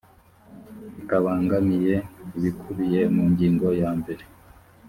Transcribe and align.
bitabangamiye 0.95 1.95
ibikubiye 2.37 3.01
mu 3.15 3.23
ngingo 3.31 3.67
ya 3.81 3.89
mbere 3.99 4.23